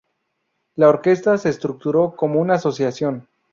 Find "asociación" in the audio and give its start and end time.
2.55-3.27